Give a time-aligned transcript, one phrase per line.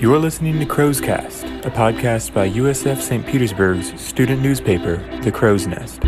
[0.00, 3.24] You're listening to Crow's Cast, a podcast by USF St.
[3.24, 6.00] Petersburg's student newspaper, The Crow's Nest.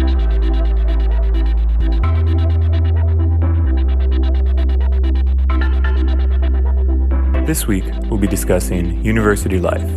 [7.47, 9.89] This week, we'll be discussing university life.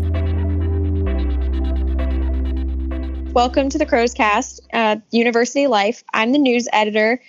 [3.33, 6.03] Welcome to the Crow's Cast, uh, University Life.
[6.13, 7.19] I'm the news editor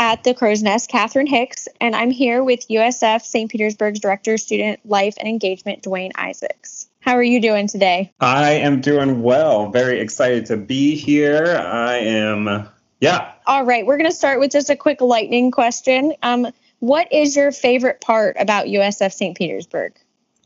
[0.00, 3.50] at the Crow's Nest, Catherine Hicks, and I'm here with USF St.
[3.50, 6.88] Petersburg's Director of Student Life and Engagement, Dwayne Isaacs.
[7.00, 8.10] How are you doing today?
[8.18, 9.68] I am doing well.
[9.68, 11.54] Very excited to be here.
[11.54, 12.66] I am,
[13.00, 13.32] yeah.
[13.46, 16.14] All right, we're going to start with just a quick lightning question.
[16.22, 19.36] Um, what is your favorite part about USF St.
[19.36, 19.92] Petersburg?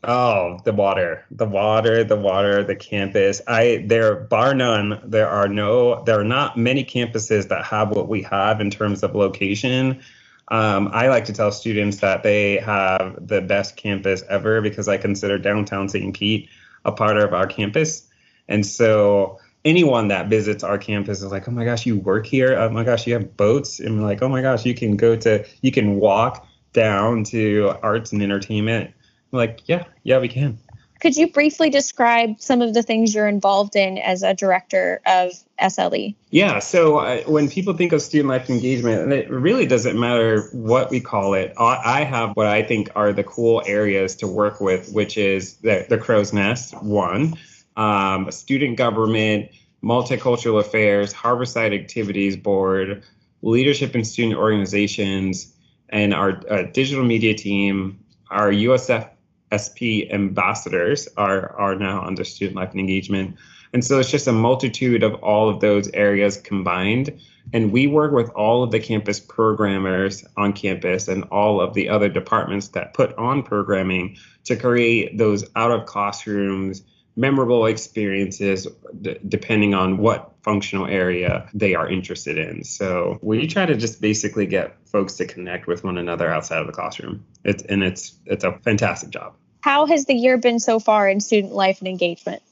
[0.07, 3.41] Oh, the water, the water, the water, the campus.
[3.47, 5.01] I there bar none.
[5.03, 9.01] There are no, there are not many campuses that have what we have in terms
[9.01, 10.01] of location.
[10.49, 14.97] Um, I like to tell students that they have the best campus ever because I
[14.97, 16.15] consider downtown St.
[16.15, 16.49] Pete
[16.83, 18.07] a part of our campus,
[18.47, 22.55] and so anyone that visits our campus is like, oh my gosh, you work here.
[22.55, 25.47] Oh my gosh, you have boats, and like, oh my gosh, you can go to,
[25.61, 28.93] you can walk down to arts and entertainment
[29.31, 30.57] like, yeah, yeah, we can.
[31.01, 35.31] Could you briefly describe some of the things you're involved in as a director of
[35.61, 36.15] SLE?
[36.31, 40.89] Yeah, so uh, when people think of student life engagement, it really doesn't matter what
[40.89, 41.53] we call it.
[41.59, 45.85] I have what I think are the cool areas to work with, which is the,
[45.89, 47.35] the Crow's Nest, one,
[47.75, 49.51] um, student government,
[49.83, 53.03] multicultural affairs, Harborside Activities Board,
[53.41, 55.53] leadership and student organizations,
[55.89, 57.99] and our uh, digital media team,
[58.31, 59.09] our USF
[59.55, 63.35] SP ambassadors are are now under student life and engagement.
[63.73, 67.19] And so it's just a multitude of all of those areas combined.
[67.51, 71.89] And we work with all of the campus programmers on campus and all of the
[71.89, 76.83] other departments that put on programming to create those out of classrooms
[77.15, 78.67] memorable experiences
[79.01, 82.63] d- depending on what functional area they are interested in.
[82.63, 86.67] So we try to just basically get folks to connect with one another outside of
[86.67, 87.25] the classroom.
[87.43, 89.35] It's and it's it's a fantastic job.
[89.65, 92.43] How has the year been so far in student life and engagement?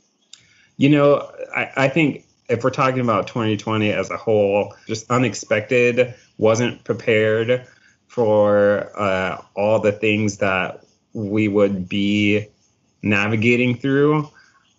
[0.77, 6.15] You know, I, I think if we're talking about 2020 as a whole, just unexpected,
[6.39, 7.67] wasn't prepared
[8.07, 12.47] for uh, all the things that we would be
[13.03, 14.27] navigating through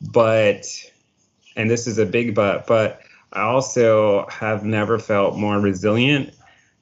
[0.01, 0.67] but
[1.55, 3.03] and this is a big but but
[3.35, 6.35] i also have never felt more resilient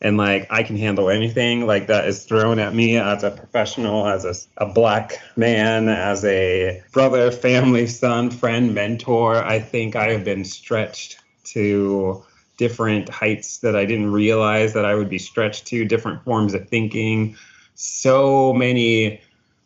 [0.02, 4.06] and like i can handle anything like that is thrown at me as a professional
[4.06, 10.10] as a, a black man as a brother family son friend mentor i think i
[10.10, 12.22] have been stretched to
[12.58, 16.68] different heights that i didn't realize that i would be stretched to different forms of
[16.68, 17.34] thinking
[17.74, 19.20] so many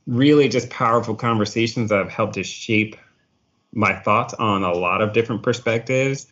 [0.07, 2.97] really just powerful conversations that have helped to shape
[3.73, 6.27] my thoughts on a lot of different perspectives.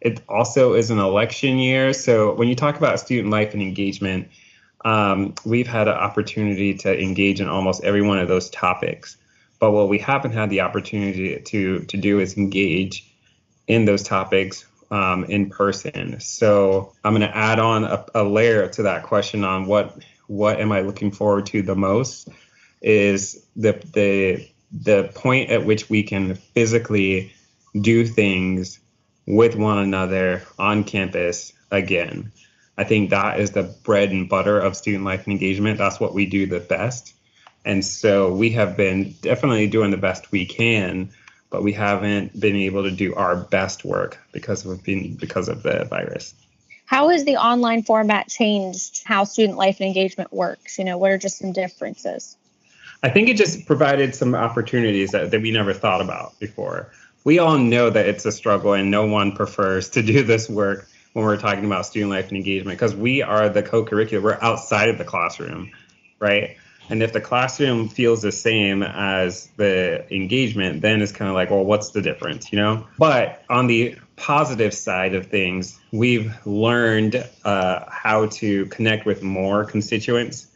[0.00, 1.92] It also is an election year.
[1.92, 4.28] So when you talk about student life and engagement,
[4.84, 9.16] um, we've had an opportunity to engage in almost every one of those topics.
[9.58, 13.06] But what we haven't had the opportunity to, to do is engage
[13.66, 16.18] in those topics um, in person.
[16.20, 20.60] So I'm going to add on a, a layer to that question on what what
[20.60, 22.28] am I looking forward to the most
[22.80, 27.32] is the the the point at which we can physically
[27.78, 28.78] do things
[29.30, 32.32] with one another on campus again.
[32.76, 35.78] I think that is the bread and butter of student life and engagement.
[35.78, 37.14] That's what we do the best.
[37.64, 41.10] And so we have been definitely doing the best we can,
[41.50, 45.62] but we haven't been able to do our best work because of being because of
[45.62, 46.34] the virus.
[46.86, 50.78] How has the online format changed how student life and engagement works?
[50.78, 52.36] You know, what are just some differences?
[53.02, 56.90] I think it just provided some opportunities that, that we never thought about before.
[57.24, 60.88] We all know that it's a struggle and no one prefers to do this work
[61.12, 64.88] when we're talking about student life and engagement because we are the co-curricular, we're outside
[64.88, 65.72] of the classroom,
[66.18, 66.56] right?
[66.88, 71.50] And if the classroom feels the same as the engagement, then it's kind of like,
[71.50, 72.86] well, what's the difference, you know?
[72.98, 79.64] But on the positive side of things, we've learned uh, how to connect with more
[79.64, 80.48] constituents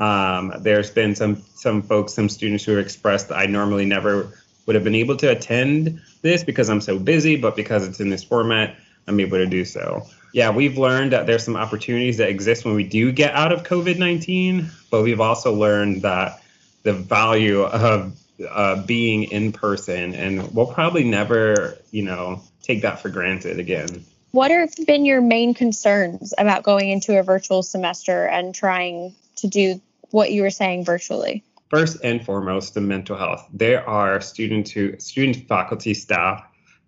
[0.00, 4.32] um, there's been some some folks, some students who have expressed I normally never
[4.70, 8.08] would have been able to attend this because I'm so busy, but because it's in
[8.08, 8.76] this format,
[9.08, 10.06] I'm able to do so.
[10.32, 13.64] Yeah, we've learned that there's some opportunities that exist when we do get out of
[13.64, 16.40] COVID 19, but we've also learned that
[16.84, 18.16] the value of
[18.48, 24.04] uh, being in person, and we'll probably never, you know, take that for granted again.
[24.30, 29.48] What have been your main concerns about going into a virtual semester and trying to
[29.48, 29.80] do
[30.12, 31.42] what you were saying virtually?
[31.70, 33.48] First and foremost the mental health.
[33.52, 36.44] There are students who, student, faculty, staff,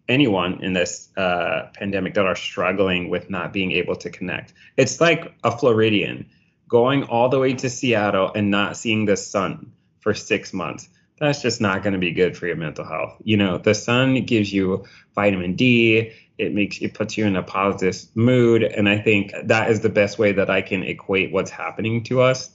[0.08, 4.52] anyone in this uh, pandemic that are struggling with not being able to connect.
[4.76, 6.28] It's like a Floridian
[6.68, 10.88] going all the way to Seattle and not seeing the sun for six months.
[11.20, 13.14] That's just not going to be good for your mental health.
[13.22, 16.12] You know, the sun gives you vitamin D.
[16.36, 19.88] It makes it puts you in a positive mood, and I think that is the
[19.88, 22.50] best way that I can equate what's happening to us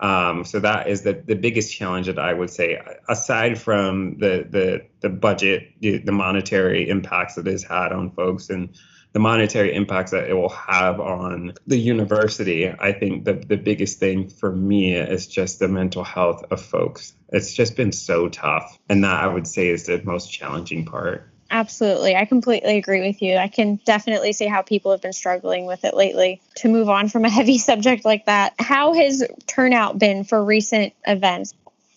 [0.00, 4.46] um, so that is the, the biggest challenge that I would say, aside from the
[4.48, 8.76] the the budget, the, monetary impacts that it has had on folks and
[9.12, 12.68] the monetary impacts that it will have on the university.
[12.68, 17.14] I think the the biggest thing for me is just the mental health of folks.
[17.30, 21.32] It's just been so tough, and that I would say is the most challenging part.
[21.50, 22.14] Absolutely.
[22.14, 23.36] I completely agree with you.
[23.36, 26.42] I can definitely see how people have been struggling with it lately.
[26.56, 30.92] To move on from a heavy subject like that, how has turnout been for recent
[31.06, 31.54] events?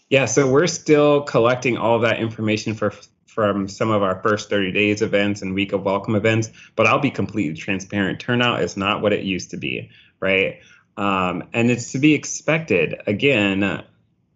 [0.09, 2.93] Yeah, so we're still collecting all that information for
[3.27, 6.99] from some of our first 30 days events and week of welcome events, but I'll
[6.99, 8.19] be completely transparent.
[8.19, 9.89] Turnout is not what it used to be,
[10.19, 10.59] right?
[10.97, 13.01] Um, and it's to be expected.
[13.07, 13.85] Again,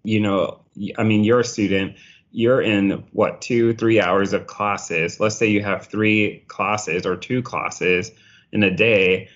[0.03, 0.61] you know,
[0.97, 1.97] I mean, you're a student
[2.35, 5.21] you're in what two three hours of classes.
[5.21, 8.11] Let's say you have three classes or two classes
[8.51, 9.29] in a day.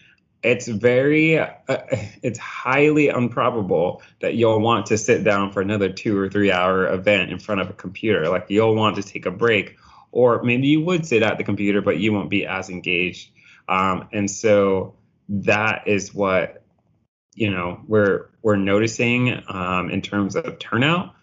[0.44, 1.48] It's very uh,
[2.22, 6.88] it's highly improbable that you'll want to sit down for another two or three hour
[6.88, 8.28] event in front of a computer.
[8.28, 9.78] Like you'll want to take a break.
[10.12, 13.30] Or maybe you would sit at the computer but you won't be as engaged.
[13.70, 14.96] Um, and so
[15.30, 16.64] that is what
[17.34, 21.16] you know we're we're noticing um, in terms of turnout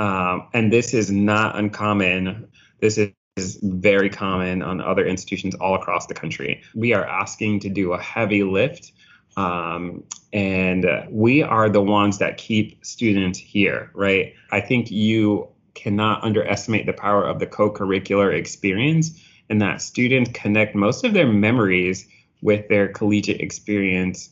[0.00, 2.48] um, and this is not uncommon.
[2.80, 6.62] This is very common on other institutions all across the country.
[6.74, 8.92] We are asking to do a heavy lift,
[9.36, 10.02] um,
[10.32, 14.32] and we are the ones that keep students here, right?
[14.50, 19.20] I think you cannot underestimate the power of the co curricular experience,
[19.50, 22.08] and that students connect most of their memories
[22.40, 24.30] with their collegiate experience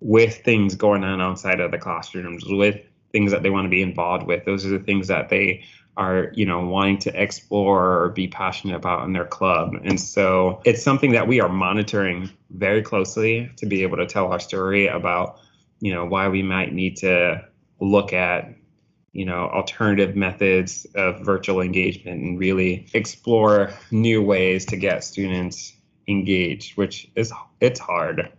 [0.00, 2.82] with things going on outside of the classrooms, with
[3.16, 4.44] things that they want to be involved with.
[4.44, 5.64] Those are the things that they
[5.96, 9.72] are, you know, wanting to explore or be passionate about in their club.
[9.84, 14.30] And so it's something that we are monitoring very closely to be able to tell
[14.30, 15.40] our story about,
[15.80, 17.42] you know, why we might need to
[17.80, 18.54] look at
[19.12, 25.72] you know alternative methods of virtual engagement and really explore new ways to get students
[26.06, 28.30] engaged which is it's hard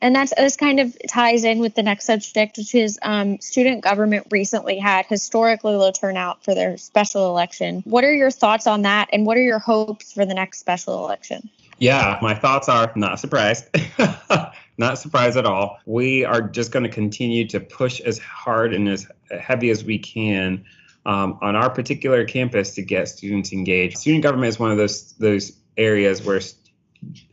[0.00, 3.82] and that's this kind of ties in with the next subject, which is um, student
[3.82, 7.82] government recently had historically low turnout for their special election.
[7.84, 11.04] What are your thoughts on that, and what are your hopes for the next special
[11.04, 11.50] election?
[11.78, 13.66] Yeah, my thoughts are not surprised.
[14.78, 15.78] not surprised at all.
[15.86, 19.06] We are just going to continue to push as hard and as
[19.38, 20.64] heavy as we can
[21.06, 23.98] um, on our particular campus to get students engaged.
[23.98, 26.40] Student government is one of those those areas where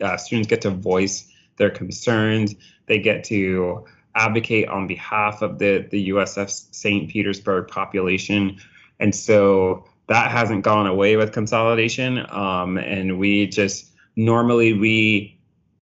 [0.01, 2.55] uh, students get to voice their concerns.
[2.87, 3.85] They get to
[4.15, 7.09] advocate on behalf of the, the USF St.
[7.09, 8.57] Petersburg population.
[8.99, 12.25] And so that hasn't gone away with consolidation.
[12.29, 15.39] Um, and we just normally we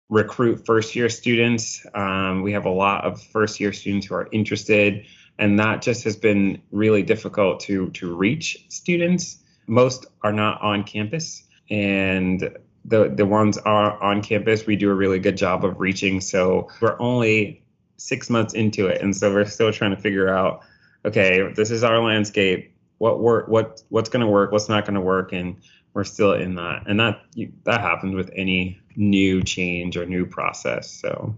[0.08, 1.84] recruit first year students.
[1.94, 5.04] Um, we have a lot of first year students who are interested,
[5.38, 9.38] and that just has been really difficult to to reach students.
[9.66, 12.56] Most are not on campus, and
[12.88, 16.20] the the ones are on campus we do a really good job of reaching.
[16.20, 17.62] So we're only
[17.96, 20.62] six months into it and so we're still trying to figure out
[21.04, 22.74] okay this is our landscape.
[22.98, 25.56] What work what what's going to work what's not going to work and
[25.94, 26.84] we're still in that.
[26.86, 27.20] And that
[27.64, 31.34] that happens with any new change or new process so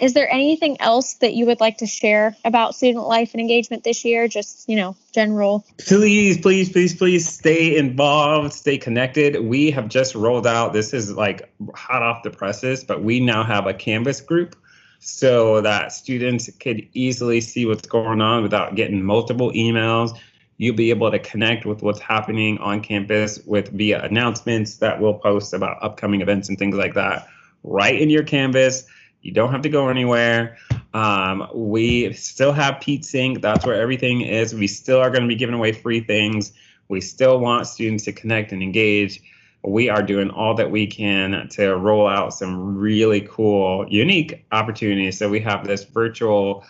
[0.00, 3.84] is there anything else that you would like to share about student life and engagement
[3.84, 4.26] this year?
[4.26, 5.66] Just, you know, general.
[5.78, 9.44] Please, please, please, please stay involved, stay connected.
[9.44, 13.44] We have just rolled out, this is like hot off the presses, but we now
[13.44, 14.56] have a Canvas group
[14.98, 20.18] so that students could easily see what's going on without getting multiple emails.
[20.56, 25.14] You'll be able to connect with what's happening on campus with via announcements that we'll
[25.14, 27.26] post about upcoming events and things like that
[27.64, 28.86] right in your Canvas
[29.22, 30.58] you don't have to go anywhere.
[30.92, 33.40] Um, we still have Pete Sync.
[33.40, 34.54] That's where everything is.
[34.54, 36.52] We still are going to be giving away free things.
[36.88, 39.22] We still want students to connect and engage.
[39.64, 45.18] We are doing all that we can to roll out some really cool, unique opportunities.
[45.18, 46.64] So we have this virtual,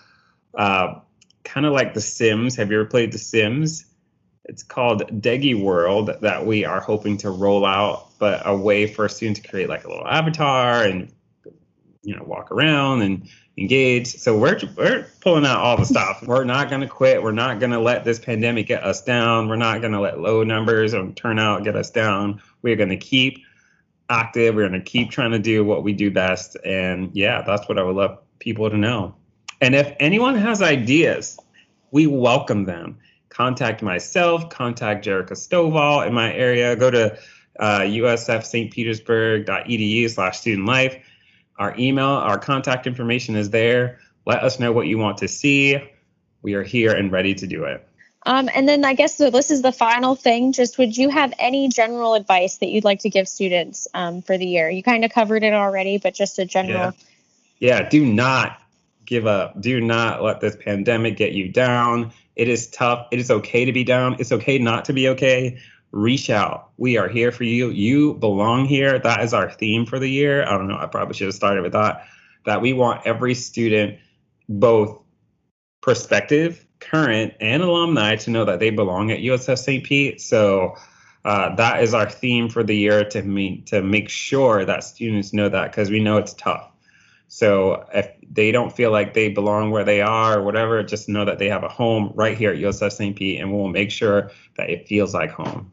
[0.55, 0.97] uh,
[1.43, 2.55] kind of like The Sims.
[2.57, 3.87] Have you ever played The Sims?
[4.45, 9.07] It's called Deggy World that we are hoping to roll out, but a way for
[9.07, 11.11] a student to create like a little avatar and
[12.03, 13.29] you know walk around and
[13.59, 16.23] engage So we're we're pulling out all the stuff.
[16.27, 17.23] we're not going to quit.
[17.23, 19.49] We're not going to let this pandemic get us down.
[19.49, 22.41] We're not going to let low numbers or turnout get us down.
[22.63, 23.45] We're going to keep
[24.09, 24.55] active.
[24.55, 26.57] We're going to keep trying to do what we do best.
[26.65, 29.15] And yeah, that's what I would love people to know.
[29.61, 31.39] And if anyone has ideas,
[31.91, 32.99] we welcome them.
[33.29, 36.77] Contact myself, contact Jerica Stovall in my area.
[36.77, 37.19] Go to
[37.59, 41.03] uh, usfstpetersburg.edu slash student life.
[41.59, 43.99] Our email, our contact information is there.
[44.27, 45.79] Let us know what you want to see.
[46.43, 47.87] We are here and ready to do it.
[48.25, 50.53] Um, and then I guess so this is the final thing.
[50.53, 54.39] Just would you have any general advice that you'd like to give students um, for
[54.39, 54.71] the year?
[54.71, 56.93] You kind of covered it already, but just a general.
[57.59, 57.81] Yeah.
[57.81, 58.61] yeah, do not
[59.05, 59.61] give up.
[59.61, 62.13] Do not let this pandemic get you down.
[62.37, 63.09] It is tough.
[63.11, 64.17] It is okay to be down.
[64.21, 65.59] It's okay not to be okay.
[65.93, 66.71] Reach out.
[66.79, 67.69] We are here for you.
[67.69, 68.99] You belong here.
[68.99, 70.43] That is our theme for the year.
[70.43, 70.79] I don't know.
[70.79, 72.07] I probably should have started with that.
[72.47, 73.99] That we want every student,
[74.49, 74.99] both
[75.83, 79.85] prospective, current, and alumni, to know that they belong at USF St.
[79.85, 80.21] Pete.
[80.21, 80.77] So
[81.25, 85.33] uh, that is our theme for the year to meet to make sure that students
[85.33, 86.69] know that because we know it's tough.
[87.29, 91.25] So if they don't feel like they belong where they are or whatever, just know
[91.25, 93.17] that they have a home right here at USF St.
[93.17, 95.73] Pete, and we'll make sure that it feels like home.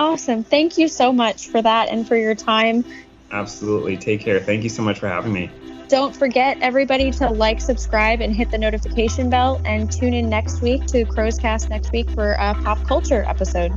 [0.00, 0.42] Awesome.
[0.42, 2.86] Thank you so much for that and for your time.
[3.30, 3.98] Absolutely.
[3.98, 4.40] Take care.
[4.40, 5.50] Thank you so much for having me.
[5.88, 9.60] Don't forget, everybody, to like, subscribe, and hit the notification bell.
[9.66, 13.72] And tune in next week to Crow's Cast next week for a pop culture episode.